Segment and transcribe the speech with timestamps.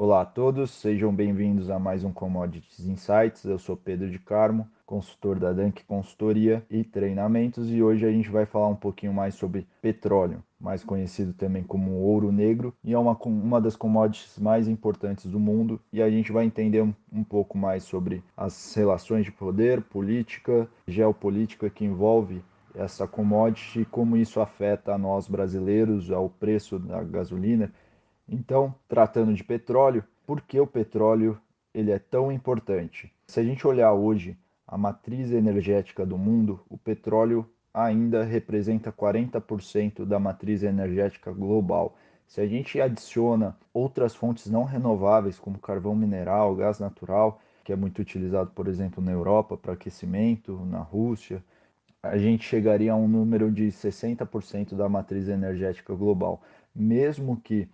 [0.00, 3.44] Olá a todos, sejam bem-vindos a mais um Commodities Insights.
[3.44, 8.30] Eu sou Pedro de Carmo, consultor da Dank Consultoria e Treinamentos, e hoje a gente
[8.30, 12.98] vai falar um pouquinho mais sobre petróleo, mais conhecido também como ouro negro, e é
[12.98, 17.24] uma, uma das commodities mais importantes do mundo, e a gente vai entender um, um
[17.24, 22.40] pouco mais sobre as relações de poder, política, geopolítica que envolve
[22.72, 27.72] essa commodity e como isso afeta a nós brasileiros, ao preço da gasolina
[28.28, 31.40] então, tratando de petróleo, por que o petróleo
[31.72, 33.12] ele é tão importante?
[33.26, 40.04] Se a gente olhar hoje a matriz energética do mundo, o petróleo ainda representa 40%
[40.04, 41.96] da matriz energética global.
[42.26, 47.76] Se a gente adiciona outras fontes não renováveis, como carvão mineral, gás natural, que é
[47.76, 51.42] muito utilizado, por exemplo, na Europa para aquecimento, na Rússia,
[52.02, 56.42] a gente chegaria a um número de 60% da matriz energética global.
[56.74, 57.68] Mesmo que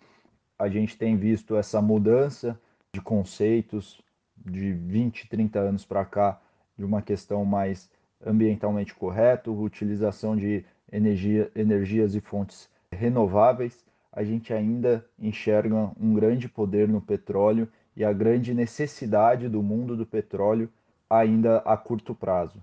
[0.64, 2.58] a gente tem visto essa mudança
[2.90, 4.00] de conceitos
[4.34, 6.40] de 20, 30 anos para cá,
[6.78, 7.90] de uma questão mais
[8.24, 16.48] ambientalmente correta, utilização de energia, energias e fontes renováveis, a gente ainda enxerga um grande
[16.48, 20.70] poder no petróleo e a grande necessidade do mundo do petróleo
[21.10, 22.62] ainda a curto prazo.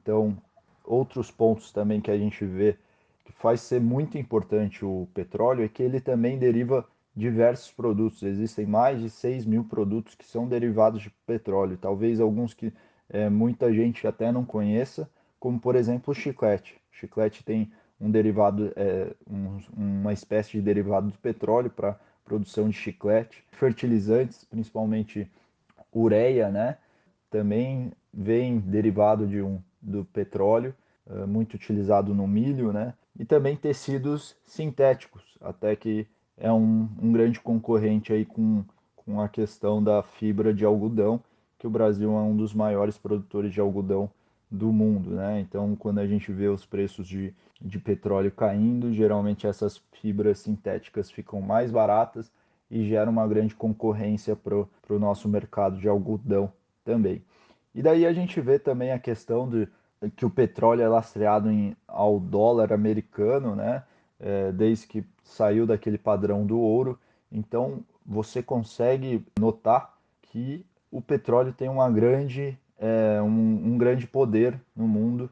[0.00, 0.38] Então,
[0.82, 2.78] outros pontos também que a gente vê
[3.26, 8.22] que faz ser muito importante o petróleo é que ele também deriva diversos produtos.
[8.22, 12.72] Existem mais de 6 mil produtos que são derivados de petróleo, talvez alguns que
[13.08, 16.80] é, muita gente até não conheça, como por exemplo o chiclete.
[16.92, 22.68] O chiclete tem um derivado, é, um, uma espécie de derivado do petróleo para produção
[22.68, 23.44] de chiclete.
[23.52, 25.30] Fertilizantes, principalmente
[25.94, 26.78] ureia, né?
[27.30, 30.74] Também vem derivado de um, do petróleo,
[31.08, 32.94] é, muito utilizado no milho, né?
[33.18, 38.64] E também tecidos sintéticos, até que é um, um grande concorrente aí com,
[38.96, 41.20] com a questão da fibra de algodão,
[41.58, 44.10] que o Brasil é um dos maiores produtores de algodão
[44.50, 45.40] do mundo, né?
[45.40, 51.10] Então, quando a gente vê os preços de, de petróleo caindo, geralmente essas fibras sintéticas
[51.10, 52.30] ficam mais baratas
[52.70, 56.52] e gera uma grande concorrência para o nosso mercado de algodão
[56.84, 57.22] também.
[57.74, 59.68] E daí a gente vê também a questão de
[60.16, 63.84] que o petróleo é lastreado em, ao dólar americano, né?
[64.22, 66.98] É, desde que saiu daquele padrão do ouro.
[67.30, 74.58] Então você consegue notar que o petróleo tem uma grande, é, um, um grande poder
[74.74, 75.28] no mundo.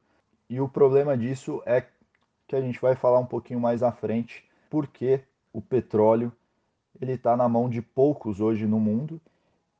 [0.48, 1.86] E o problema disso é
[2.46, 5.20] que a gente vai falar um pouquinho mais à frente, porque
[5.52, 6.32] o petróleo
[7.00, 9.20] ele está na mão de poucos hoje no mundo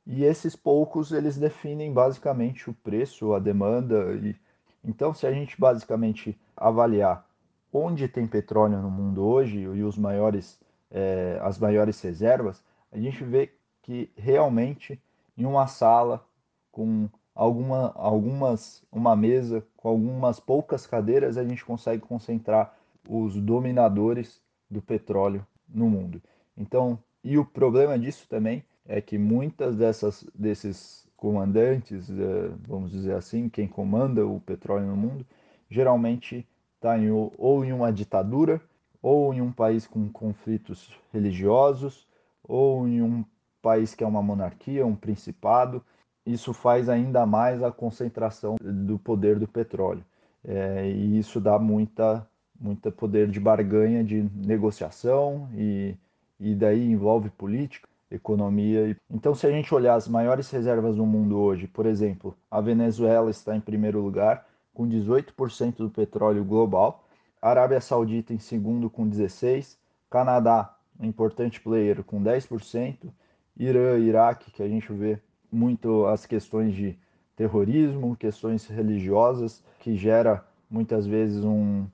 [0.05, 4.35] e esses poucos eles definem basicamente o preço, a demanda e
[4.83, 7.25] então se a gente basicamente avaliar
[7.71, 10.59] onde tem petróleo no mundo hoje e os maiores,
[10.89, 13.51] é, as maiores reservas, a gente vê
[13.81, 15.01] que realmente
[15.37, 16.23] em uma sala
[16.71, 22.77] com alguma, algumas, uma mesa com algumas poucas cadeiras, a gente consegue concentrar
[23.07, 26.21] os dominadores do petróleo no mundo.
[26.55, 33.13] Então, e o problema disso também é que muitas dessas desses comandantes, é, vamos dizer
[33.13, 35.25] assim, quem comanda o petróleo no mundo,
[35.69, 36.47] geralmente
[36.81, 38.59] está em, ou em uma ditadura,
[39.01, 42.07] ou em um país com conflitos religiosos,
[42.43, 43.23] ou em um
[43.61, 45.83] país que é uma monarquia, um principado.
[46.25, 50.03] Isso faz ainda mais a concentração do poder do petróleo.
[50.43, 52.27] É, e isso dá muita,
[52.59, 55.95] muita poder de barganha, de negociação, e,
[56.39, 58.97] e daí envolve política, economia.
[59.09, 63.29] Então, se a gente olhar as maiores reservas do mundo hoje, por exemplo, a Venezuela
[63.29, 67.07] está em primeiro lugar, com 18% do petróleo global,
[67.41, 69.77] Arábia Saudita em segundo com 16%,
[70.09, 73.11] Canadá, um importante player, com 10%,
[73.57, 75.19] Irã, Iraque, que a gente vê
[75.51, 76.97] muito as questões de
[77.35, 81.87] terrorismo, questões religiosas, que gera muitas vezes um,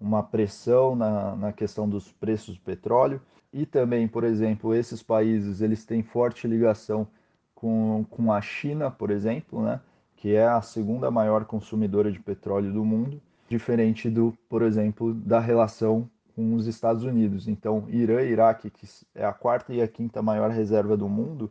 [0.00, 3.20] uma pressão na, na questão dos preços do petróleo.
[3.52, 7.06] E também, por exemplo, esses países eles têm forte ligação
[7.54, 9.80] com, com a China, por exemplo, né?
[10.22, 15.40] Que é a segunda maior consumidora de petróleo do mundo, diferente do, por exemplo, da
[15.40, 17.48] relação com os Estados Unidos.
[17.48, 18.86] Então, Irã e Iraque, que
[19.16, 21.50] é a quarta e a quinta maior reserva do mundo,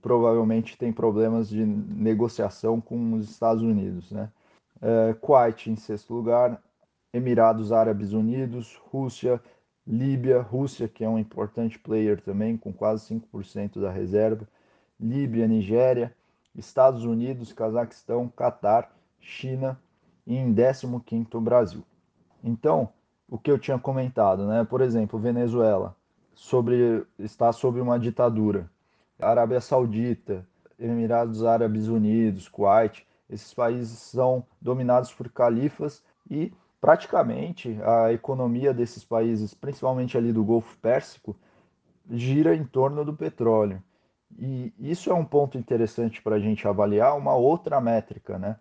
[0.00, 4.10] provavelmente tem problemas de negociação com os Estados Unidos.
[4.10, 4.30] Né?
[4.80, 6.58] É, Kuwait em sexto lugar,
[7.12, 9.38] Emirados Árabes Unidos, Rússia,
[9.86, 14.48] Líbia, Rússia, que é um importante player também, com quase 5% da reserva,
[14.98, 16.16] Líbia, Nigéria,
[16.56, 19.78] Estados Unidos, Cazaquistão, Catar, China
[20.26, 21.84] e em 15º Brasil.
[22.42, 22.88] Então,
[23.28, 24.64] o que eu tinha comentado, né?
[24.64, 25.94] Por exemplo, Venezuela
[26.34, 28.70] sobre está sob uma ditadura.
[29.18, 30.46] Arábia Saudita,
[30.78, 39.02] Emirados Árabes Unidos, Kuwait, esses países são dominados por califas e praticamente a economia desses
[39.02, 41.34] países, principalmente ali do Golfo Pérsico,
[42.10, 43.82] gira em torno do petróleo.
[44.38, 48.56] E isso é um ponto interessante para a gente avaliar uma outra métrica, né?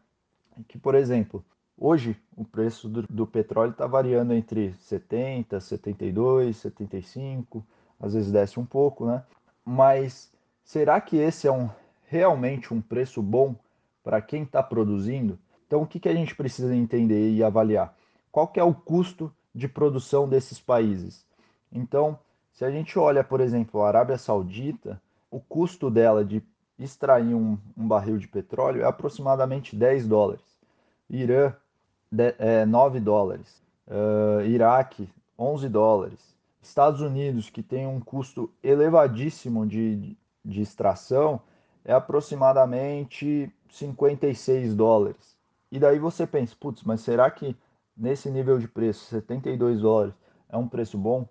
[0.68, 1.44] Que, por exemplo,
[1.78, 7.66] hoje o preço do, do petróleo está variando entre 70, 72, 75,
[8.00, 9.24] às vezes desce um pouco, né?
[9.64, 10.32] Mas
[10.64, 11.70] será que esse é um,
[12.06, 13.56] realmente um preço bom
[14.04, 15.40] para quem está produzindo?
[15.68, 17.96] Então, o que, que a gente precisa entender e avaliar?
[18.32, 21.26] Qual que é o custo de produção desses países?
[21.72, 22.20] Então,
[22.54, 25.02] se a gente olha, por exemplo, a Arábia Saudita,
[25.36, 26.42] o custo dela de
[26.80, 30.46] extrair um, um barril de petróleo é aproximadamente 10 dólares.
[31.10, 31.54] Irã,
[32.10, 33.62] de, é, 9 dólares.
[33.86, 36.20] Uh, Iraque, 11 dólares.
[36.62, 41.42] Estados Unidos, que tem um custo elevadíssimo de, de extração,
[41.84, 45.36] é aproximadamente 56 dólares.
[45.70, 47.58] E daí você pensa, putz, mas será que
[47.96, 50.14] nesse nível de preço, 72 dólares,
[50.48, 51.28] é um preço bom?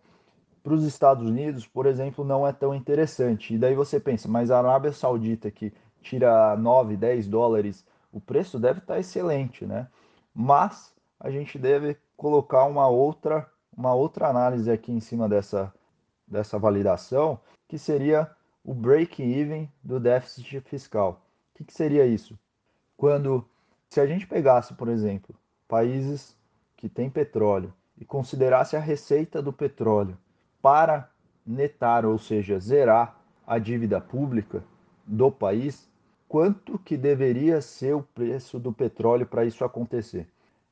[0.65, 3.55] Para os Estados Unidos, por exemplo, não é tão interessante.
[3.55, 5.71] E daí você pensa, mas a Arábia Saudita que
[6.01, 9.87] tira 9, 10 dólares, o preço deve estar tá excelente, né?
[10.35, 13.47] Mas a gente deve colocar uma outra,
[13.77, 15.71] uma outra análise aqui em cima dessa,
[16.27, 17.39] dessa validação,
[17.69, 18.31] que seria
[18.65, 21.27] o break-even do déficit fiscal.
[21.53, 22.39] O que, que seria isso?
[22.97, 23.47] Quando,
[23.91, 25.37] se a gente pegasse, por exemplo,
[25.69, 26.35] países
[26.75, 30.17] que têm petróleo e considerasse a receita do petróleo
[30.65, 31.11] para
[31.47, 34.65] netar, ou seja, zerar a dívida pública
[35.07, 35.87] do país,
[36.27, 40.27] quanto que deveria ser o preço do petróleo para isso acontecer.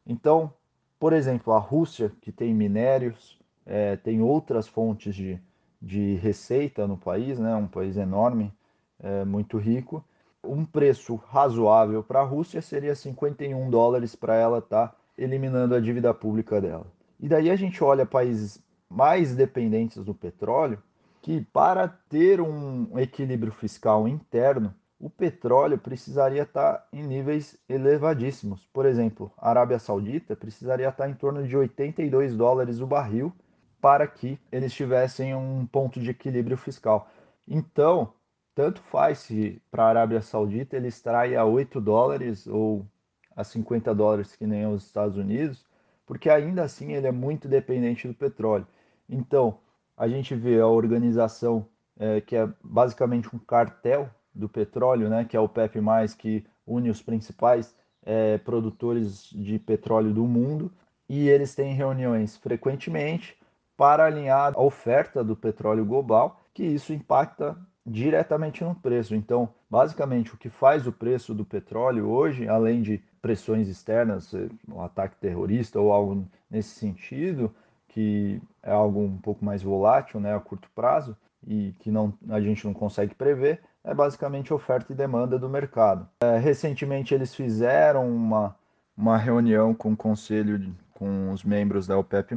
[0.07, 0.51] Então,
[0.99, 5.39] por exemplo, a Rússia, que tem minérios, é, tem outras fontes de,
[5.79, 8.51] de receita no país, né, um país enorme,
[8.99, 10.03] é, muito rico,
[10.43, 15.81] um preço razoável para a Rússia seria 51 dólares para ela estar tá eliminando a
[15.81, 16.87] dívida pública dela.
[17.21, 18.59] E daí a gente olha países
[18.93, 20.83] mais dependentes do petróleo,
[21.21, 28.69] que para ter um equilíbrio fiscal interno, o petróleo precisaria estar em níveis elevadíssimos.
[28.73, 33.33] Por exemplo, a Arábia Saudita precisaria estar em torno de 82 dólares o barril
[33.81, 37.11] para que eles tivessem um ponto de equilíbrio fiscal.
[37.49, 38.13] Então,
[38.55, 42.87] tanto faz se para a Arábia Saudita ele extrai a 8 dólares ou
[43.35, 45.65] a 50 dólares que nem os Estados Unidos,
[46.07, 48.67] porque ainda assim ele é muito dependente do petróleo.
[49.09, 49.59] Então,
[49.97, 51.67] a gente vê a organização
[51.99, 55.79] é, que é basicamente um cartel do petróleo, né, que é o PEP+,
[56.17, 60.73] que une os principais é, produtores de petróleo do mundo,
[61.09, 63.37] e eles têm reuniões frequentemente
[63.77, 69.15] para alinhar a oferta do petróleo global, que isso impacta diretamente no preço.
[69.15, 74.33] Então, basicamente, o que faz o preço do petróleo hoje, além de pressões externas,
[74.69, 77.53] um ataque terrorista ou algo nesse sentido,
[77.93, 81.17] que é algo um pouco mais volátil, né, a curto prazo,
[81.47, 86.09] e que não, a gente não consegue prever, é basicamente oferta e demanda do mercado.
[86.23, 88.57] É, recentemente eles fizeram uma,
[88.97, 92.35] uma reunião com o conselho, de, com os membros da OPEP+,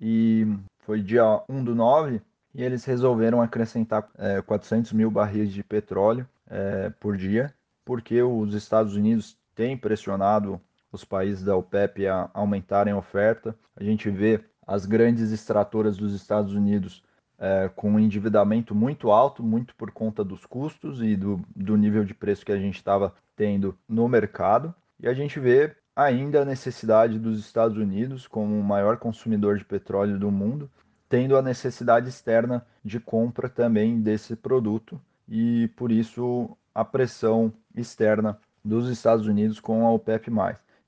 [0.00, 0.46] e
[0.78, 2.22] foi dia 1 do 9,
[2.54, 7.52] e eles resolveram acrescentar é, 400 mil barris de petróleo é, por dia,
[7.84, 10.60] porque os Estados Unidos têm pressionado
[10.90, 13.54] os países da OPEP a aumentarem a oferta.
[13.76, 17.02] A gente vê as grandes extratoras dos Estados Unidos
[17.38, 22.04] é, com um endividamento muito alto, muito por conta dos custos e do, do nível
[22.04, 24.74] de preço que a gente estava tendo no mercado.
[24.98, 29.64] E a gente vê ainda a necessidade dos Estados Unidos, como o maior consumidor de
[29.64, 30.70] petróleo do mundo,
[31.08, 38.38] tendo a necessidade externa de compra também desse produto e por isso a pressão externa
[38.64, 40.30] dos Estados Unidos com a OPEP+.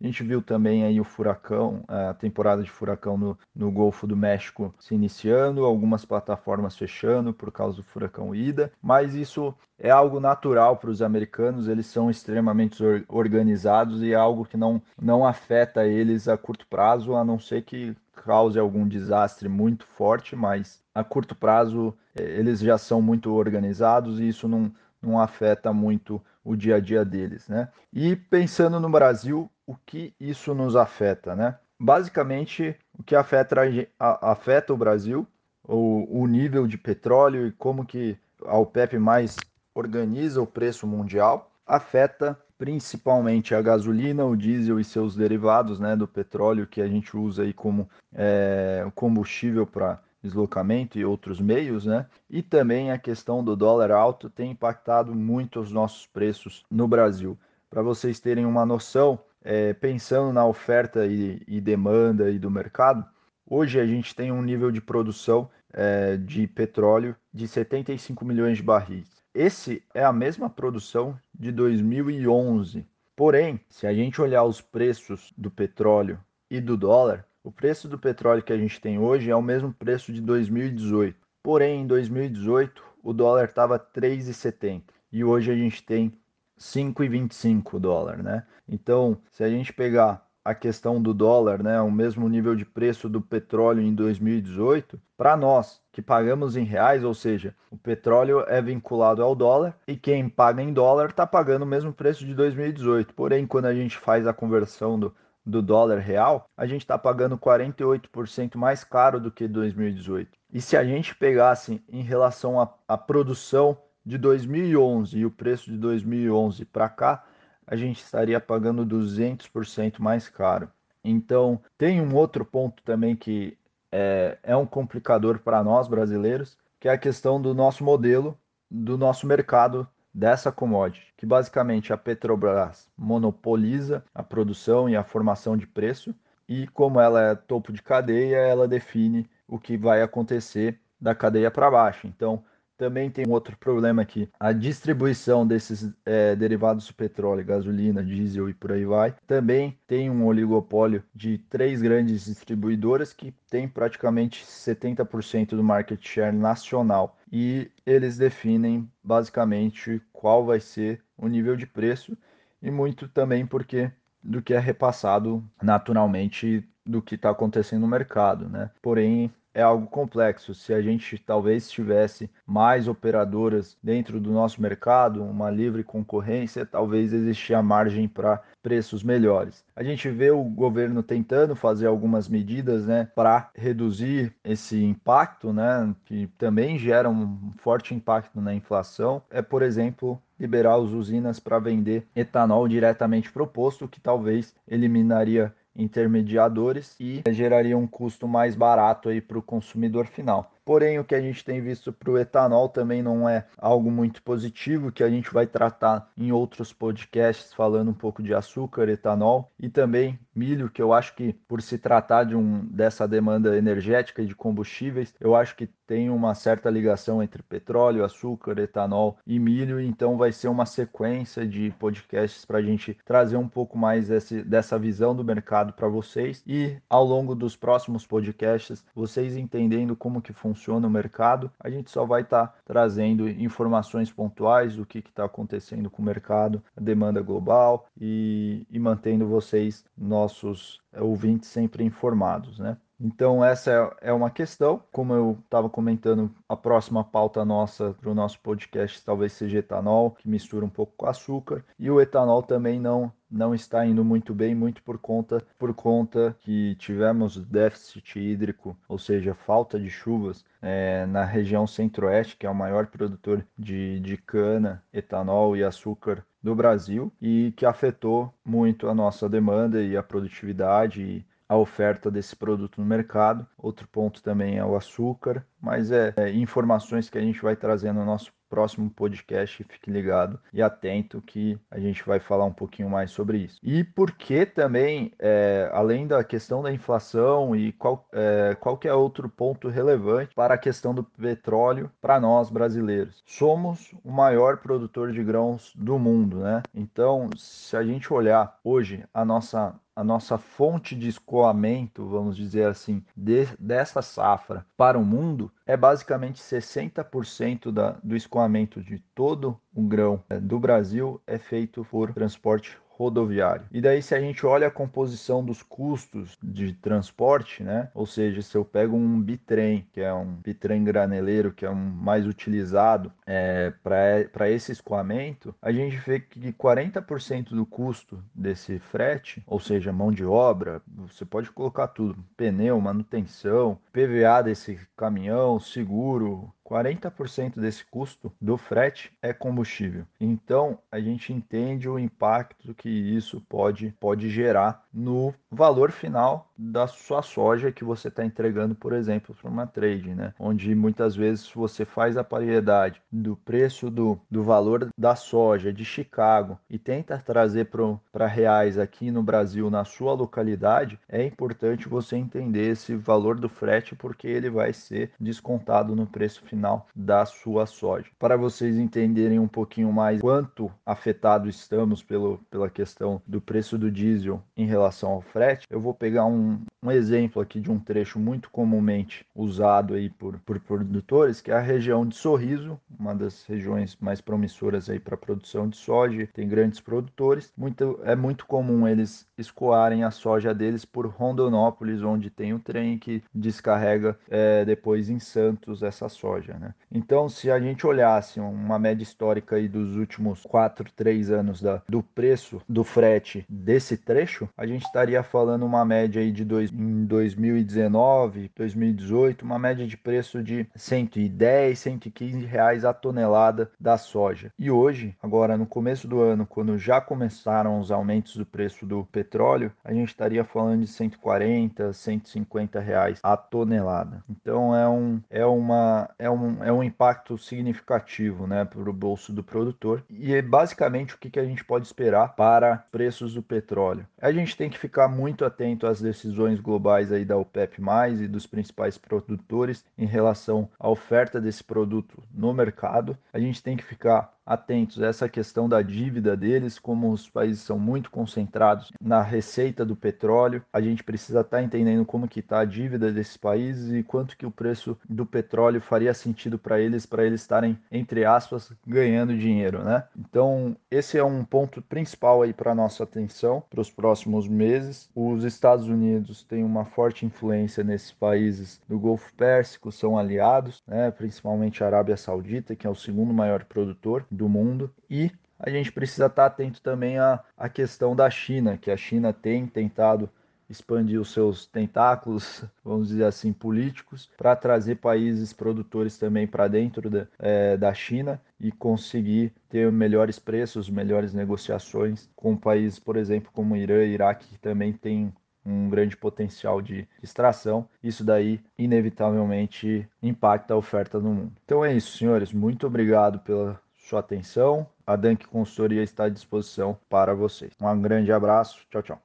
[0.00, 4.16] A gente viu também aí o furacão, a temporada de furacão no, no Golfo do
[4.16, 10.20] México se iniciando, algumas plataformas fechando por causa do furacão Ida, mas isso é algo
[10.20, 15.84] natural para os americanos, eles são extremamente organizados e é algo que não, não afeta
[15.84, 21.02] eles a curto prazo, a não ser que cause algum desastre muito forte, mas a
[21.02, 26.56] curto prazo eh, eles já são muito organizados e isso não, não afeta muito o
[26.56, 27.68] dia a dia deles, né?
[27.92, 31.58] E pensando no Brasil, o que isso nos afeta, né?
[31.78, 33.56] Basicamente, o que afeta,
[33.98, 35.26] afeta o Brasil,
[35.62, 39.36] o, o nível de petróleo e como que a OPEP mais
[39.74, 46.08] organiza o preço mundial, afeta principalmente a gasolina, o diesel e seus derivados, né, do
[46.08, 52.06] petróleo que a gente usa aí como é, combustível para deslocamento e outros meios, né?
[52.30, 57.36] E também a questão do dólar alto tem impactado muito os nossos preços no Brasil.
[57.68, 63.04] Para vocês terem uma noção, é, pensando na oferta e, e, demanda e do mercado,
[63.46, 68.62] hoje a gente tem um nível de produção é, de petróleo de 75 milhões de
[68.62, 69.22] barris.
[69.34, 72.86] Esse é a mesma produção de 2011.
[73.14, 76.18] Porém, se a gente olhar os preços do petróleo
[76.50, 79.72] e do dólar, o preço do petróleo que a gente tem hoje é o mesmo
[79.72, 81.16] preço de 2018.
[81.42, 86.12] Porém, em 2018, o dólar estava 3,70 e hoje a gente tem
[86.60, 88.46] 5,25 dólar, né?
[88.68, 93.08] Então, se a gente pegar a questão do dólar, né, o mesmo nível de preço
[93.08, 98.60] do petróleo em 2018, para nós que pagamos em reais, ou seja, o petróleo é
[98.60, 103.14] vinculado ao dólar e quem paga em dólar está pagando o mesmo preço de 2018.
[103.14, 105.14] Porém, quando a gente faz a conversão do,
[105.48, 110.38] do dólar real, a gente está pagando 48% mais caro do que 2018.
[110.52, 115.78] E se a gente pegasse em relação à produção de 2011 e o preço de
[115.78, 117.24] 2011 para cá,
[117.66, 120.70] a gente estaria pagando 200% mais caro.
[121.02, 123.56] Então, tem um outro ponto também que
[123.90, 128.38] é, é um complicador para nós brasileiros, que é a questão do nosso modelo,
[128.70, 129.88] do nosso mercado
[130.18, 136.12] dessa commodity, que basicamente a Petrobras monopoliza a produção e a formação de preço,
[136.48, 141.50] e como ela é topo de cadeia, ela define o que vai acontecer da cadeia
[141.50, 142.08] para baixo.
[142.08, 142.42] Então,
[142.76, 144.28] também tem um outro problema aqui.
[144.38, 150.08] A distribuição desses é, derivados do petróleo, gasolina, diesel e por aí vai, também tem
[150.08, 157.17] um oligopólio de três grandes distribuidoras que tem praticamente 70% do market share nacional.
[157.30, 162.16] E eles definem basicamente qual vai ser o nível de preço
[162.62, 163.90] e muito também porque
[164.22, 168.70] do que é repassado naturalmente do que está acontecendo no mercado, né?
[168.82, 170.54] Porém, é algo complexo.
[170.54, 177.12] Se a gente talvez tivesse mais operadoras dentro do nosso mercado, uma livre concorrência, talvez
[177.12, 179.64] existia margem para preços melhores.
[179.74, 185.92] A gente vê o governo tentando fazer algumas medidas, né, para reduzir esse impacto, né,
[186.04, 189.20] que também gera um forte impacto na inflação.
[189.28, 196.96] É, por exemplo, liberar as usinas para vender etanol diretamente proposto, que talvez eliminaria intermediadores
[196.98, 200.52] e geraria um custo mais barato aí para o consumidor final.
[200.68, 204.22] Porém, o que a gente tem visto para o etanol também não é algo muito
[204.22, 209.50] positivo, que a gente vai tratar em outros podcasts falando um pouco de açúcar, etanol
[209.58, 214.20] e também milho, que eu acho que por se tratar de um dessa demanda energética
[214.22, 219.38] e de combustíveis, eu acho que tem uma certa ligação entre petróleo, açúcar, etanol e
[219.38, 224.10] milho, então vai ser uma sequência de podcasts para a gente trazer um pouco mais
[224.10, 226.44] esse, dessa visão do mercado para vocês.
[226.46, 231.70] E ao longo dos próximos podcasts vocês entendendo como que funciona funciona o mercado, a
[231.70, 236.62] gente só vai estar tá trazendo informações pontuais do que está acontecendo com o mercado,
[236.76, 242.76] a demanda global e, e mantendo vocês, nossos ouvintes, sempre informados, né?
[243.00, 243.70] Então, essa
[244.02, 244.82] é, é uma questão.
[244.90, 250.10] Como eu estava comentando, a próxima pauta nossa para o nosso podcast talvez seja etanol,
[250.10, 251.64] que mistura um pouco com açúcar.
[251.78, 256.36] E o etanol também não, não está indo muito bem, muito por conta, por conta
[256.40, 262.50] que tivemos déficit hídrico, ou seja, falta de chuvas é, na região centro-oeste, que é
[262.50, 268.88] o maior produtor de, de cana, etanol e açúcar do Brasil, e que afetou muito
[268.88, 271.26] a nossa demanda e a produtividade.
[271.48, 273.46] A oferta desse produto no mercado.
[273.56, 277.92] Outro ponto também é o açúcar, mas é, é informações que a gente vai trazer
[277.92, 279.62] no nosso próximo podcast.
[279.64, 283.58] Fique ligado e atento que a gente vai falar um pouquinho mais sobre isso.
[283.62, 289.28] E por que também, é, além da questão da inflação e qual, é, qualquer outro
[289.28, 293.22] ponto relevante para a questão do petróleo para nós brasileiros.
[293.26, 296.62] Somos o maior produtor de grãos do mundo, né?
[296.74, 302.68] Então, se a gente olhar hoje a nossa a nossa fonte de escoamento, vamos dizer
[302.68, 309.60] assim, de, dessa safra para o mundo é basicamente 60% da, do escoamento de todo
[309.74, 313.64] o grão é, do Brasil é feito por transporte rodoviário.
[313.70, 317.90] E daí, se a gente olha a composição dos custos de transporte, né?
[317.94, 321.76] Ou seja, se eu pego um bitrem, que é um bitrem graneleiro, que é um
[321.76, 329.42] mais utilizado é, para esse escoamento, a gente vê que 40% do custo desse frete,
[329.46, 336.52] ou seja, mão de obra, você pode colocar tudo: pneu, manutenção, PVA desse caminhão, seguro,
[336.68, 340.04] 40% desse custo do frete é combustível.
[340.20, 346.86] Então, a gente entende o impacto que isso pode, pode gerar no valor final da
[346.86, 350.34] sua soja que você está entregando, por exemplo, para uma trade, né?
[350.38, 355.84] Onde muitas vezes você faz a paridade do preço do, do valor da soja de
[355.84, 357.70] Chicago e tenta trazer
[358.12, 363.48] para reais aqui no Brasil, na sua localidade, é importante você entender esse valor do
[363.48, 366.57] frete porque ele vai ser descontado no preço final
[366.94, 368.06] da sua soja.
[368.18, 373.90] Para vocês entenderem um pouquinho mais quanto afetado estamos pelo, pela questão do preço do
[373.90, 378.18] diesel em relação ao frete, eu vou pegar um, um exemplo aqui de um trecho
[378.18, 383.44] muito comumente usado aí por, por produtores, que é a região de Sorriso, uma das
[383.44, 387.52] regiões mais promissoras aí para produção de soja, tem grandes produtores.
[387.56, 392.98] Muito, é muito comum eles escoarem a soja deles por Rondonópolis, onde tem o trem
[392.98, 396.47] que descarrega é, depois em Santos essa soja.
[396.54, 396.74] Né?
[396.90, 401.82] Então, se a gente olhasse uma média histórica aí dos últimos 4, 3 anos da,
[401.88, 406.70] do preço do frete desse trecho, a gente estaria falando uma média aí de dois,
[406.70, 414.52] em 2019, 2018, uma média de preço de 110, 115 reais a tonelada da soja.
[414.58, 419.04] E hoje, agora no começo do ano, quando já começaram os aumentos do preço do
[419.10, 424.22] petróleo, a gente estaria falando de 140, 150 reais a tonelada.
[424.28, 426.30] Então é um, é uma, é
[426.62, 430.04] é um impacto significativo né, para o bolso do produtor.
[430.10, 434.06] E é basicamente o que, que a gente pode esperar para preços do petróleo.
[434.20, 437.78] A gente tem que ficar muito atento às decisões globais aí da OPEP+,
[438.20, 443.16] e dos principais produtores em relação à oferta desse produto no mercado.
[443.32, 447.62] A gente tem que ficar atentos a essa questão da dívida deles, como os países
[447.62, 452.40] são muito concentrados na receita do petróleo, a gente precisa estar tá entendendo como que
[452.40, 456.80] está a dívida desses países e quanto que o preço do petróleo faria sentido para
[456.80, 460.04] eles, para eles estarem, entre aspas, ganhando dinheiro, né?
[460.18, 465.10] Então, esse é um ponto principal aí para nossa atenção para os próximos meses.
[465.14, 471.10] Os Estados Unidos têm uma forte influência nesses países do Golfo Pérsico, são aliados, né?
[471.10, 475.90] principalmente a Arábia Saudita, que é o segundo maior produtor do mundo e a gente
[475.92, 480.30] precisa estar atento também à, à questão da China, que a China tem tentado
[480.70, 487.08] expandir os seus tentáculos, vamos dizer assim, políticos, para trazer países produtores também para dentro
[487.08, 493.50] da, é, da China e conseguir ter melhores preços, melhores negociações com países, por exemplo,
[493.52, 495.32] como Irã e Iraque, que também tem
[495.64, 497.88] um grande potencial de extração.
[498.02, 501.52] Isso daí, inevitavelmente, impacta a oferta no mundo.
[501.64, 502.52] Então é isso, senhores.
[502.52, 504.86] Muito obrigado pela sua atenção.
[505.06, 507.74] A Dank Consultoria está à disposição para vocês.
[507.80, 508.86] Um grande abraço.
[508.90, 509.22] Tchau, tchau.